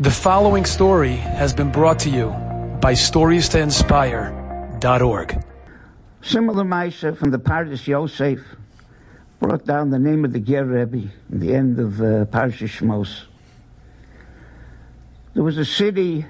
[0.00, 2.28] The following story has been brought to you
[2.80, 5.44] by StoriesToInspire.org.
[6.22, 8.38] Similar Maisha from the Pardes Yosef
[9.40, 13.24] brought down the name of the Ger Rebbe in the end of uh, Parshas Shmos.
[15.34, 16.26] There was a city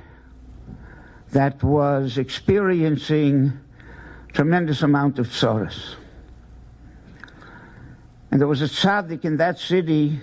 [1.33, 3.53] that was experiencing
[4.33, 5.97] tremendous amount of tsaras.
[8.31, 10.21] And there was a tzaddik in that city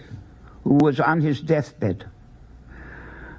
[0.64, 2.10] who was on his deathbed.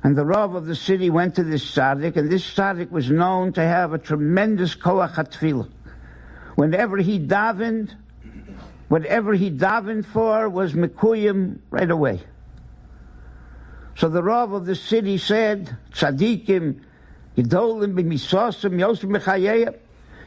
[0.06, 3.52] And the Rav of the city went to this tzaddik, and this tzaddik was known
[3.54, 5.68] to have a tremendous koach hatfilah.
[6.54, 7.92] Whenever he davened,
[8.86, 12.20] whatever he davened for was mekuyim right away.
[13.96, 16.82] So the Rav of the city said, Tzaddikim,
[17.36, 19.76] Gedolim b'misosim yosem mechayeyim,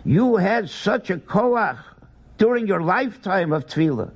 [0.03, 1.79] you had such a koach
[2.37, 4.11] during your lifetime of tefillah.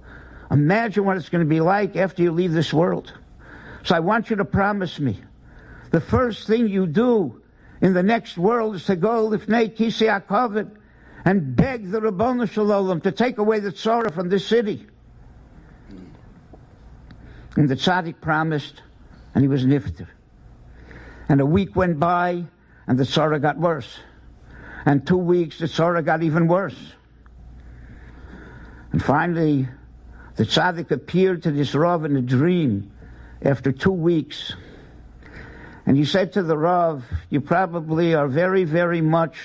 [0.51, 3.13] Imagine what it's going to be like after you leave this world.
[3.85, 5.21] So I want you to promise me
[5.93, 7.39] the first thing you do
[7.79, 10.75] in the next world is to go lifnei kisei hakavod
[11.23, 14.87] and beg the Ribbono Shel Olam to take away the tzara from this city.
[17.55, 18.81] And the tzaddik promised,
[19.35, 20.07] and he was nifter.
[21.29, 22.43] And a week went by,
[22.87, 23.99] and the tzara got worse.
[24.85, 26.93] And two weeks, the tzara got even worse.
[28.91, 29.67] And finally,
[30.37, 32.91] the tzaddik appeared to this Rav in a dream
[33.43, 34.55] after two weeks.
[35.85, 39.37] And he said to the Rav, You probably are very, very much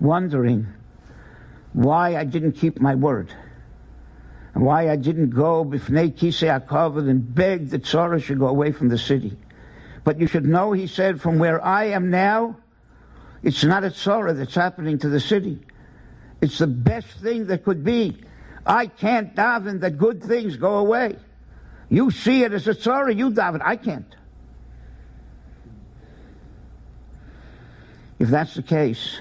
[0.00, 0.66] wondering
[1.72, 3.32] why I didn't keep my word.
[4.54, 8.72] And why I didn't go b'fnei kisei hakavod and beg that Tzara should go away
[8.72, 9.36] from the city.
[10.02, 12.56] But you should know, he said, from where I am now,
[13.42, 15.60] it's not a Tzara that's happening to the city.
[16.40, 18.22] It's the best thing that could be.
[18.64, 21.16] I can't daven that good things go away.
[21.88, 23.60] You see it as a Tzara, you daven.
[23.64, 24.16] I can't.
[28.18, 29.20] If that's the case,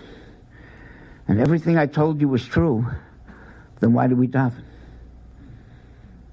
[1.28, 2.86] and everything I told you was true,
[3.80, 4.64] then why do we daven?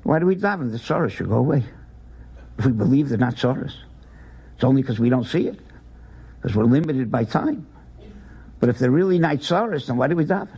[0.04, 0.70] Why do we daven?
[0.70, 1.64] The sorrow should go away.
[2.58, 3.76] If we believe they're not sorrows,
[4.54, 5.58] it's only because we don't see it,
[6.40, 7.66] because we're limited by time.
[8.60, 10.48] But if they're really not sorrows, then why do we daven?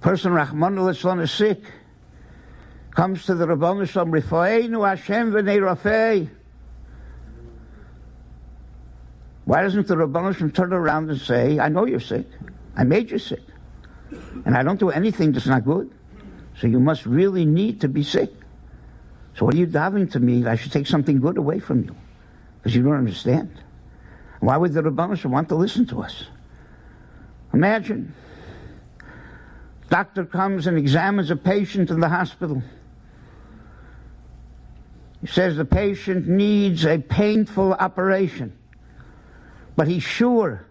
[0.00, 1.62] Person Rahman al is sick,
[2.90, 6.30] comes to the Ribbono Shel Olam, Rifaeinu Hashem v'nei Rafei.
[9.52, 12.26] Why doesn't the Rabbanishim turn around and say, I know you're sick.
[12.74, 13.42] I made you sick.
[14.46, 15.90] And I don't do anything that's not good.
[16.56, 18.32] So you must really need to be sick.
[19.36, 20.46] So what are you davening to me?
[20.46, 21.94] I should take something good away from you.
[22.56, 23.60] Because you don't understand.
[24.40, 26.24] Why would the Rabbanishim want to listen to us?
[27.52, 28.14] Imagine.
[29.90, 32.62] Doctor comes and examines a patient in the hospital.
[35.20, 38.56] He says the patient needs a painful operation
[39.76, 40.66] but he's sure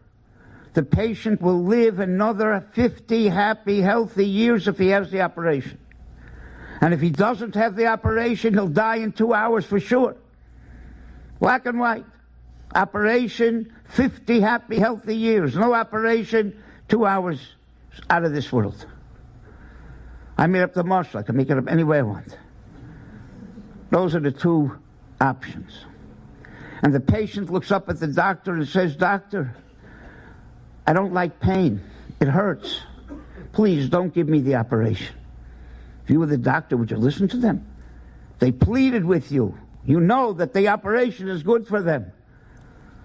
[0.74, 5.78] the patient will live another 50 happy, healthy years if he has the operation.
[6.80, 10.16] And if he doesn't have the operation, he'll die in two hours for sure.
[11.40, 12.06] Black and white.
[12.74, 15.56] Operation, 50 happy, healthy years.
[15.56, 17.40] No operation, two hours
[18.10, 18.86] out of this world.
[20.38, 21.20] I made up the marshal.
[21.20, 22.38] I can make it up any way I want.
[23.90, 24.80] Those are the two
[25.20, 25.86] options.
[26.82, 29.56] And the patient looks up at the doctor and says, Doctor,
[30.88, 31.82] I don't like pain.
[32.20, 32.82] It hurts.
[33.54, 35.16] Please don't give me the operation.
[36.04, 37.68] If you were the doctor, would you listen to them?
[38.40, 39.58] They pleaded with you.
[39.86, 42.12] You know that the operation is good for them.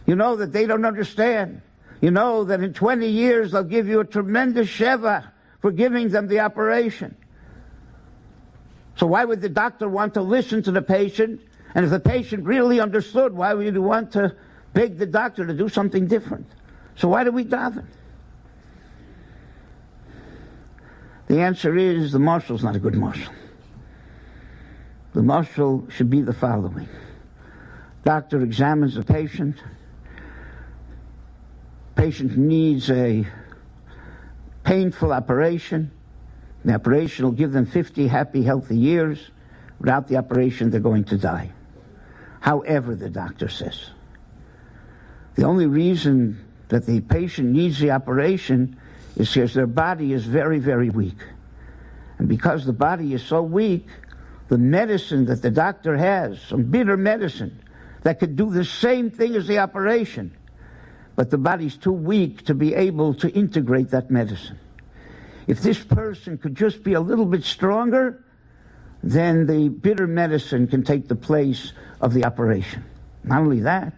[0.06, 1.60] You know that they don't understand.
[2.00, 5.26] You know that in 20 years they'll give you a tremendous shevach
[5.60, 7.16] for giving them the operation.
[8.96, 11.40] So why would the doctor want to listen to the patient
[11.76, 14.34] and if the patient really understood, why would you want to
[14.72, 16.46] beg the doctor to do something different?
[16.96, 17.84] So why do we daven?
[21.26, 23.30] The answer is the marshal's not a good marshal.
[25.12, 26.88] The marshal should be the following.
[28.04, 29.56] Doctor examines the patient.
[31.94, 33.26] Patient needs a
[34.64, 35.90] painful operation.
[36.64, 39.30] The operation will give them 50 happy, healthy years.
[39.78, 41.52] Without the operation, they're going to die
[42.46, 43.90] however the doctor says.
[45.34, 46.38] The only reason
[46.68, 48.78] that the patient needs the operation
[49.16, 51.18] is because their body is very, very weak.
[52.18, 53.88] And because the body is so weak,
[54.48, 57.60] the medicine that the doctor has, some bitter medicine,
[58.04, 60.32] that could do the same thing as the operation,
[61.16, 64.58] but the body's too weak to be able to integrate that medicine.
[65.48, 68.24] If this person could just be a little bit stronger,
[69.10, 72.84] then the bitter medicine can take the place of the operation.
[73.22, 73.92] Not only that,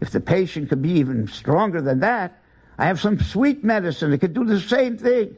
[0.00, 2.40] if the patient could be even stronger than that,
[2.78, 5.36] I have some sweet medicine that could do the same thing.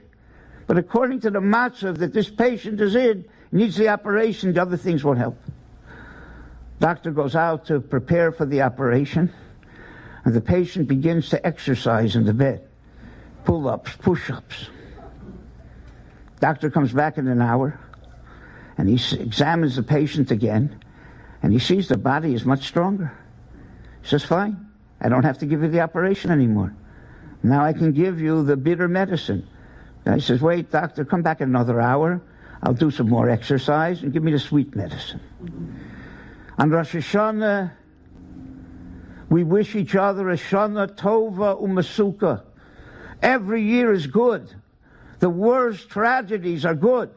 [0.67, 4.77] But according to the matzav that this patient is in, needs the operation, the other
[4.77, 5.39] things won't help.
[6.79, 9.33] Doctor goes out to prepare for the operation,
[10.25, 12.69] and the patient begins to exercise in the bed.
[13.45, 14.69] Pull ups, push ups.
[16.39, 17.81] Doctor comes back in an hour,
[18.81, 20.83] and he examines the patient again,
[21.43, 23.13] and he sees the body is much stronger.
[24.01, 24.57] He says, Fine,
[24.99, 26.75] I don't have to give you the operation anymore.
[27.43, 29.47] Now I can give you the bitter medicine.
[30.07, 32.23] And he says, Wait, doctor, come back in another hour.
[32.63, 35.21] I'll do some more exercise and give me the sweet medicine.
[36.57, 37.73] On Rosh Hashanah,
[39.29, 42.45] we wish each other a Shana Tova Umasuka.
[43.21, 44.55] Every year is good.
[45.19, 47.11] The worst tragedies are good,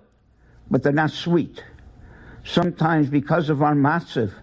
[0.74, 1.64] but they're not sweet.
[2.44, 4.34] Sometimes, because of our matzav,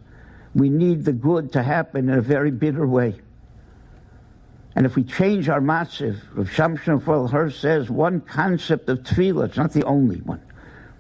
[0.55, 3.17] we need the good to happen in a very bitter way.
[4.77, 9.57] And if we change our matzav, Rav Shamshon Hirsch says one concept of tefillah, it's
[9.57, 10.41] not the only one,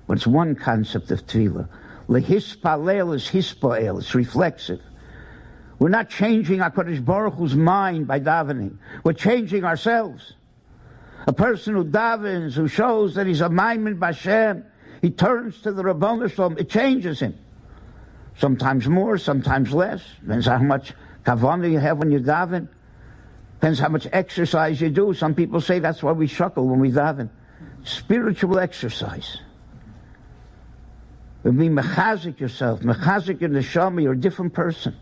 [0.08, 1.68] but it's one concept of tefillah.
[2.08, 4.80] Lehispalel is hispael, it's reflexive.
[5.78, 8.78] We're not changing HaKadosh Baruch Hu's mind by davening.
[9.04, 10.34] We're changing ourselves.
[11.28, 14.64] A person who davens, who shows that he's a ma'amin BaShem,
[15.00, 17.38] he turns to the Rabbon Shalom, it changes him.
[18.38, 20.02] Sometimes more, sometimes less.
[20.20, 20.92] Depends how much
[21.24, 22.68] kavanah you have when you daven.
[23.54, 25.12] Depends how much exercise you do.
[25.12, 27.28] Some people say that's why we shuckle when we daven.
[27.84, 29.38] Spiritual exercise.
[31.44, 34.94] It mean mechazik yourself, mechazik in the shama, you're a different person.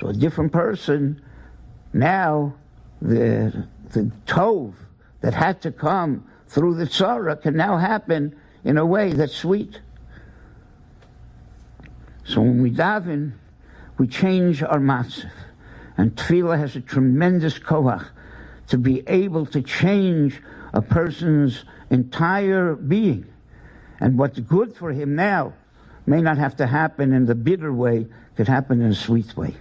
[0.00, 1.22] So a different person,
[1.92, 2.54] now
[3.00, 4.74] the the tov
[5.20, 9.80] that had to come through the tzara can now happen in a way that's sweet.
[12.24, 13.32] So when we daven,
[13.96, 15.30] we change our matzav.
[15.96, 18.06] And tefillah has a tremendous koach
[18.68, 20.40] to be able to change
[20.72, 23.26] a person's entire being.
[24.00, 25.54] And what's good for him now
[26.06, 28.06] may not have to happen in the bitter way,
[28.36, 29.56] could happen in a sweet way.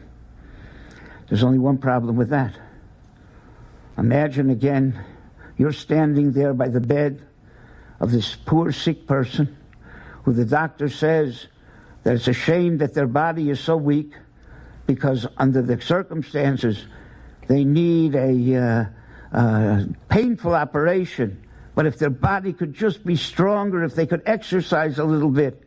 [1.27, 2.57] There's only one problem with that.
[3.97, 5.03] Imagine again,
[5.57, 7.26] you're standing there by the bed
[7.99, 9.57] of this poor sick person
[10.23, 11.47] who the doctor says
[12.03, 14.13] that it's a shame that their body is so weak
[14.85, 16.85] because under the circumstances
[17.47, 18.85] they need a uh,
[19.35, 21.43] uh, painful operation.
[21.75, 25.63] But if their body could just be stronger, if they could exercise a little bit,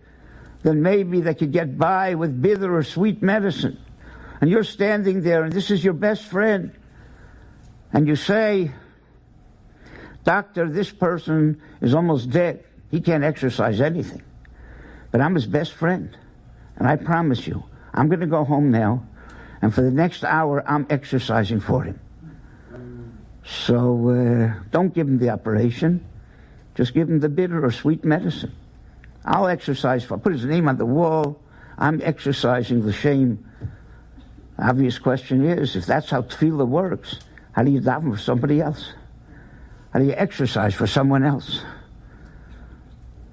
[0.62, 3.78] then maybe they could get by with bitter or sweet medicine.
[4.40, 6.72] And you're standing there and this is your best friend
[7.92, 8.72] and you say,
[10.24, 12.64] Doctor, this person is almost dead.
[12.90, 14.22] He can't exercise anything.
[15.10, 16.16] But I'm his best friend.
[16.76, 19.06] And I promise you, I'm going to go home now,
[19.60, 22.00] and for the next hour, I'm exercising for him.
[23.44, 26.06] So uh, don't give him the operation.
[26.74, 28.54] Just give him the bitter or sweet medicine.
[29.24, 31.40] I'll exercise for, put his name on the wall.
[31.76, 33.44] I'm exercising the shame.
[34.58, 37.16] Obvious question is, if that's how tefillah works,
[37.52, 38.92] how do you daven for somebody else?
[39.98, 41.62] Do you exercise for someone else?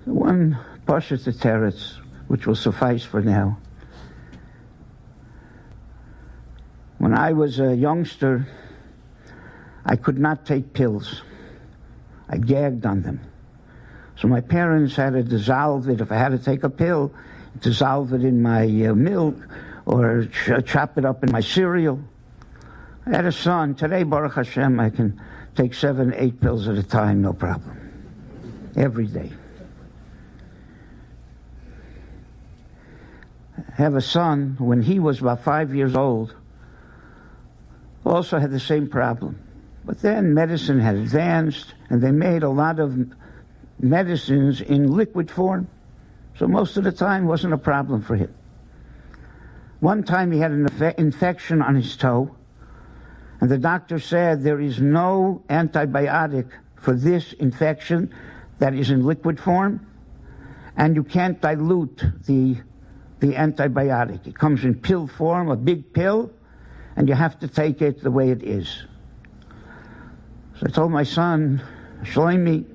[0.06, 3.57] One Pasha Teretz, which will suffice for now.
[6.98, 8.48] When I was a youngster,
[9.86, 11.22] I could not take pills.
[12.27, 13.22] I gagged on them.
[14.17, 16.01] So my parents had to dissolve it.
[16.01, 17.13] If I had to take a pill,
[17.62, 19.36] dissolve it in my uh, milk
[19.86, 22.01] or ch- chop it up in my cereal.
[23.05, 23.75] I had a son.
[23.75, 25.22] Today, Baruch Hashem, I can
[25.58, 27.76] take seven, eight pills at a time, no problem.
[28.76, 29.32] Every day.
[33.74, 36.36] Have a son, when he was about five years old,
[38.06, 39.40] also had the same problem.
[39.84, 42.96] But then medicine had advanced, and they made a lot of
[43.80, 45.68] medicines in liquid form.
[46.38, 48.32] So most of the time wasn't a problem for him.
[49.80, 50.68] One time he had an
[51.00, 52.36] infection on his toe,
[53.39, 58.13] and the doctor said there is no antibiotic for this infection
[58.60, 59.86] that is in liquid form,
[60.75, 62.58] and you can't dilute the,
[63.20, 64.25] the antibiotic.
[64.27, 66.32] It comes in pill form, a big pill,
[66.96, 68.86] and you have to take it the way it is.
[70.60, 71.62] So I told my son,
[72.01, 72.65] Shlomi,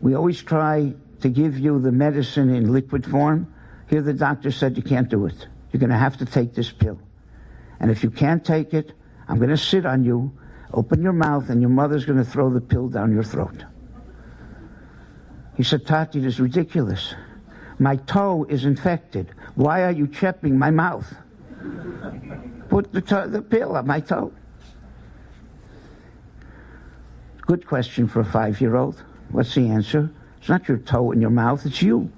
[0.00, 3.52] we always try to give you the medicine in liquid form.
[3.88, 5.48] Here the doctor said you can't do it.
[5.72, 7.00] You're going to have to take this pill.
[7.80, 8.92] And if you can't take it,
[9.28, 10.32] I'm going to sit on you,
[10.72, 13.64] open your mouth, and your mother's going to throw the pill down your throat.
[15.56, 17.14] He said, Tati, this is ridiculous.
[17.78, 19.32] My toe is infected.
[19.54, 21.12] Why are you chapping my mouth?
[22.68, 24.32] Put the, to- the pill on my toe.
[27.42, 29.02] Good question for a five year old.
[29.30, 30.10] What's the answer?
[30.38, 32.10] It's not your toe in your mouth, it's you.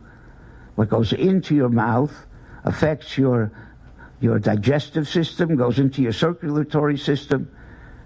[0.74, 2.26] What goes into your mouth
[2.64, 3.52] affects your,
[4.20, 7.50] your digestive system, goes into your circulatory system,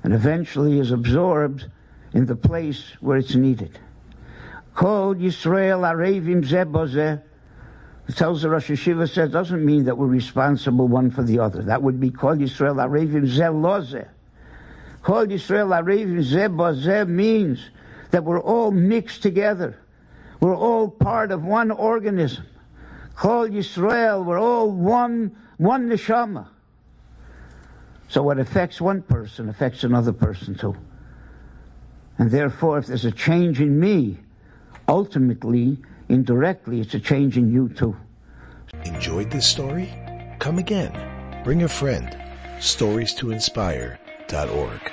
[0.02, 1.66] and eventually is absorbed
[2.12, 3.78] in the place where it's needed.
[4.75, 7.23] Kol Yisrael Arevim Zebozeh
[8.09, 11.62] it tells the Rosh Hashiva says doesn't mean that we're responsible one for the other.
[11.62, 14.09] That would be Kol Yisrael Arevim Zelozeh.
[15.02, 17.71] Kol Yisrael Arevim Zebozeh means
[18.11, 19.78] that we're all mixed together.
[20.40, 22.47] We're all part of one organism.
[23.14, 26.49] Kol Yisrael, we're all one, one neshama.
[28.09, 30.76] So what affects one person affects another person too.
[32.19, 34.19] And therefore, if there's a change in me,
[34.87, 35.78] ultimately,
[36.09, 37.97] indirectly, it's a change in you too.
[38.85, 39.92] Enjoyed this story?
[40.38, 40.92] Come again.
[41.42, 42.16] Bring a friend.
[42.61, 44.92] Stories to inspire.org.